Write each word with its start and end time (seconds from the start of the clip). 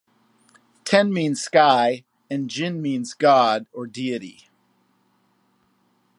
Ten 0.83 1.13
means 1.13 1.43
sky 1.43 2.05
and 2.27 2.49
jin 2.49 2.81
means 2.81 3.13
god 3.13 3.67
or 3.71 3.85
deity. 3.85 4.49